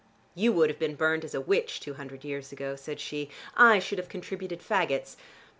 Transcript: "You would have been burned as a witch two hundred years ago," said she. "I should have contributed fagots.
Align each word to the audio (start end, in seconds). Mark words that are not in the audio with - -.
"You 0.33 0.51
would 0.53 0.71
have 0.71 0.79
been 0.79 0.95
burned 0.95 1.23
as 1.23 1.35
a 1.35 1.41
witch 1.41 1.79
two 1.79 1.93
hundred 1.93 2.25
years 2.25 2.51
ago," 2.51 2.75
said 2.75 2.99
she. 2.99 3.29
"I 3.55 3.77
should 3.77 3.99
have 3.99 4.09
contributed 4.09 4.59
fagots. 4.59 5.15